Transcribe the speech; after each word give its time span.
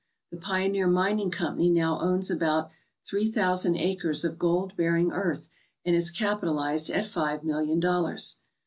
The 0.31 0.37
Pioneer 0.37 0.87
Mining 0.87 1.29
Company 1.29 1.69
now 1.69 1.99
owns 2.01 2.31
about 2.31 2.71
three 3.05 3.29
thousand 3.29 3.75
acres 3.75 4.25
of 4.25 4.39
gold 4.39 4.75
bearing 4.75 5.11
earth 5.11 5.47
and 5.85 5.95
is 5.95 6.09
capital 6.09 6.57
ized 6.57 6.89
at 6.89 7.05
five 7.05 7.43
million 7.43 7.79
dollars. 7.79 8.37